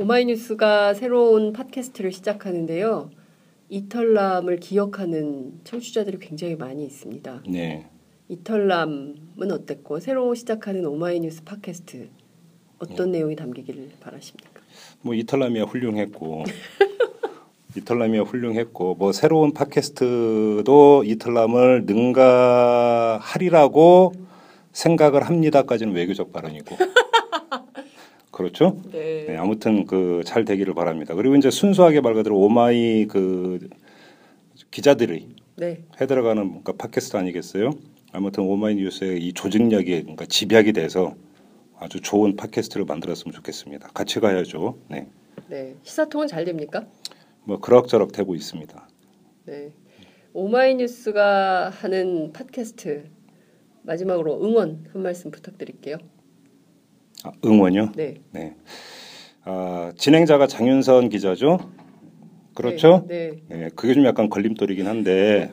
오마이뉴스가 0.00 0.94
새로운 0.94 1.52
팟캐스트를 1.52 2.10
시작하는데요. 2.10 3.10
이털남을 3.68 4.56
기억하는 4.56 5.60
청취자들이 5.64 6.18
굉장히 6.20 6.56
많이 6.56 6.86
있습니다. 6.86 7.42
네. 7.46 7.86
이털남은 8.28 9.50
어땠고 9.52 10.00
새로 10.00 10.34
시작하는 10.34 10.86
오마이뉴스 10.86 11.44
팟캐스트 11.44 12.08
어떤 12.78 13.10
내용이 13.12 13.36
담기기를 13.36 13.90
바라십니까? 14.00 14.62
뭐 15.02 15.12
이탈라미아 15.14 15.64
훌륭했고 15.64 16.44
이탈람이야 17.76 18.22
훌륭했고 18.22 18.94
뭐 18.94 19.12
새로운 19.12 19.52
팟캐스트도 19.52 21.04
이탈람을 21.04 21.84
능가하리라고 21.84 23.20
생각을 24.72 25.24
합니다까지는 25.24 25.92
외교적 25.92 26.32
발언이고 26.32 26.78
그렇죠? 28.40 28.80
네. 28.90 29.26
네, 29.28 29.36
아무튼 29.36 29.86
그 29.86 30.22
잘 30.24 30.44
되기를 30.44 30.74
바랍니다. 30.74 31.14
그리고 31.14 31.36
이제 31.36 31.50
순수하게 31.50 32.00
말 32.00 32.14
그대로 32.14 32.38
오마이 32.38 33.06
그 33.06 33.68
기자들이 34.70 35.28
네. 35.56 35.84
해 36.00 36.06
들어가는 36.06 36.46
뭔가 36.46 36.72
팟캐스트 36.72 37.16
아니겠어요? 37.16 37.70
아무튼 38.12 38.44
오마이 38.44 38.74
뉴스의 38.76 39.22
이 39.24 39.32
조직력이 39.32 40.00
그러니까 40.02 40.26
집약이 40.26 40.72
돼서 40.72 41.14
아주 41.78 42.00
좋은 42.00 42.36
팟캐스트를 42.36 42.84
만들었으면 42.86 43.32
좋겠습니다. 43.32 43.88
같이 43.94 44.20
가야죠. 44.20 44.78
네. 44.88 45.08
네. 45.48 45.74
시사통은 45.82 46.26
잘 46.28 46.44
됩니까? 46.44 46.86
뭐 47.44 47.58
그럭저럭 47.58 48.12
되고 48.12 48.34
있습니다. 48.34 48.88
네. 49.46 49.72
오마이뉴스가 50.32 51.70
하는 51.70 52.32
팟캐스트 52.32 53.04
마지막으로 53.82 54.44
응원 54.44 54.84
한 54.92 55.02
말씀 55.02 55.30
부탁드릴게요. 55.30 55.96
아, 57.24 57.32
응원요? 57.44 57.92
네. 57.96 58.14
네. 58.32 58.54
아, 59.44 59.92
진행자가 59.96 60.46
장윤선 60.46 61.08
기자죠. 61.08 61.58
그렇죠? 62.54 63.04
네. 63.08 63.40
네. 63.48 63.56
네, 63.56 63.68
그게 63.74 63.94
좀 63.94 64.04
약간 64.04 64.28
걸림돌이긴 64.28 64.86
한데 64.86 65.52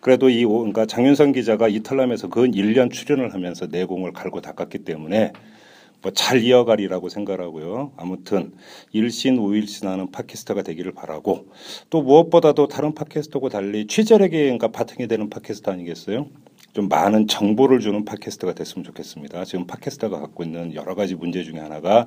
그래도 0.00 0.28
이 0.28 0.44
오- 0.44 0.58
그러니까 0.58 0.86
장윤선 0.86 1.32
기자가 1.32 1.68
이탈람에서 1.68 2.28
근 2.28 2.50
1년 2.52 2.90
출연을 2.92 3.32
하면서 3.32 3.66
내공을 3.66 4.12
갈고 4.12 4.40
닦았기 4.40 4.78
때문에 4.80 5.32
뭐 6.02 6.10
잘 6.14 6.42
이어가리라고 6.42 7.08
생각하고요. 7.08 7.92
아무튼 7.96 8.52
일신 8.90 9.38
우일신 9.38 9.86
하는 9.86 10.10
팟캐스트가 10.10 10.62
되기를 10.62 10.92
바라고 10.92 11.46
또 11.90 12.02
무엇보다도 12.02 12.66
다른 12.66 12.92
팟캐스트하고 12.94 13.48
달리 13.48 13.86
취재력이 13.86 14.36
그러니까 14.36 14.68
바탕이 14.68 15.06
되는 15.06 15.30
팟캐스트 15.30 15.70
아니겠어요? 15.70 16.26
좀 16.72 16.88
많은 16.88 17.26
정보를 17.26 17.80
주는 17.80 18.04
팟캐스트가 18.04 18.54
됐으면 18.54 18.84
좋겠습니다. 18.84 19.44
지금 19.44 19.66
팟캐스트가 19.66 20.18
갖고 20.18 20.42
있는 20.42 20.74
여러 20.74 20.94
가지 20.94 21.14
문제 21.14 21.42
중에 21.42 21.58
하나가 21.58 22.06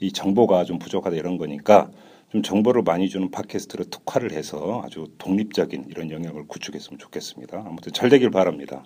이 0.00 0.12
정보가 0.12 0.64
좀 0.64 0.78
부족하다 0.78 1.16
이런 1.16 1.36
거니까 1.38 1.90
좀 2.30 2.42
정보를 2.42 2.82
많이 2.82 3.08
주는 3.08 3.30
팟캐스트로 3.30 3.84
특화를 3.84 4.32
해서 4.32 4.82
아주 4.84 5.08
독립적인 5.18 5.86
이런 5.88 6.10
영역을 6.10 6.46
구축했으면 6.48 6.98
좋겠습니다. 6.98 7.64
아무튼 7.66 7.92
잘 7.92 8.08
되길 8.08 8.30
바랍니다. 8.30 8.84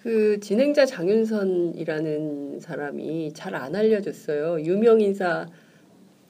그 0.00 0.38
진행자 0.40 0.86
장윤선이라는 0.86 2.60
사람이 2.60 3.32
잘 3.34 3.56
안 3.56 3.74
알려졌어요. 3.74 4.64
유명 4.64 5.00
인사 5.00 5.46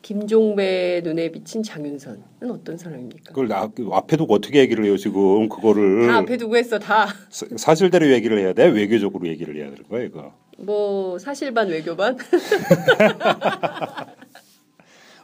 김종배 0.02 1.00
눈에 1.04 1.30
비친 1.30 1.62
장윤선은 1.62 2.22
어떤 2.50 2.76
사람입니까? 2.78 3.24
그걸 3.30 3.48
나, 3.48 3.66
그 3.68 3.88
앞에 3.92 4.16
두고 4.16 4.34
어떻게 4.34 4.60
얘기를 4.60 4.84
해요 4.84 4.96
지금 4.96 5.48
그거를 5.48 6.06
다 6.06 6.18
앞에 6.18 6.36
두고 6.36 6.56
했어 6.56 6.78
다. 6.78 7.06
사- 7.30 7.46
사실대로 7.56 8.10
얘기를 8.12 8.38
해야 8.38 8.52
돼 8.52 8.66
외교적으로 8.66 9.26
얘기를 9.28 9.56
해야 9.56 9.68
되는 9.70 9.82
거야 9.88 10.04
이거. 10.04 10.32
뭐 10.58 11.18
사실반 11.18 11.68
외교반? 11.68 12.16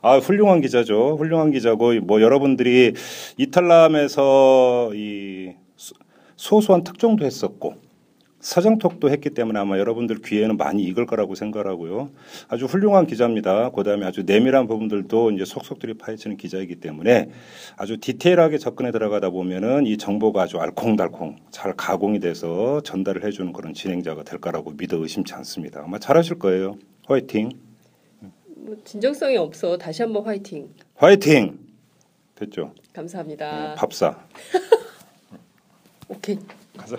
아 0.02 0.18
훌륭한 0.18 0.60
기자죠. 0.60 1.16
훌륭한 1.18 1.50
기자고 1.50 1.94
뭐 2.02 2.20
여러분들이 2.20 2.92
이탈람에서 3.38 4.90
이 4.94 5.52
소- 5.76 5.94
소소한 6.36 6.84
특종도 6.84 7.24
했었고 7.24 7.74
서정톡도 8.44 9.08
했기 9.08 9.30
때문에 9.30 9.58
아마 9.58 9.78
여러분들 9.78 10.20
귀에는 10.20 10.58
많이 10.58 10.82
익을 10.84 11.06
거라고 11.06 11.34
생각하고요. 11.34 12.10
아주 12.48 12.66
훌륭한 12.66 13.06
기자입니다. 13.06 13.70
그다음에 13.70 14.04
아주 14.04 14.22
내밀한 14.24 14.66
부분들도 14.66 15.30
이제 15.30 15.46
속속들이 15.46 15.94
파헤치는 15.94 16.36
기자이기 16.36 16.76
때문에 16.76 17.30
아주 17.78 17.96
디테일하게 17.96 18.58
접근해 18.58 18.92
들어가다 18.92 19.30
보면은 19.30 19.86
이 19.86 19.96
정보가 19.96 20.42
아주 20.42 20.58
알콩달콩 20.58 21.36
잘 21.50 21.72
가공이 21.74 22.20
돼서 22.20 22.82
전달을 22.82 23.24
해주는 23.24 23.50
그런 23.54 23.72
진행자가 23.72 24.24
될 24.24 24.38
거라고 24.38 24.72
믿어 24.72 24.98
의심치 24.98 25.32
않습니다. 25.32 25.82
아마 25.82 25.98
잘하실 25.98 26.38
거예요. 26.38 26.76
화이팅! 27.06 27.50
뭐 28.56 28.76
진정성이 28.84 29.38
없어. 29.38 29.78
다시 29.78 30.02
한번 30.02 30.22
화이팅. 30.22 30.68
화이팅! 30.96 31.58
됐죠? 32.34 32.74
감사합니다. 32.92 33.68
네, 33.70 33.74
밥사. 33.74 34.18
오케이. 36.08 36.38
가자. 36.76 36.98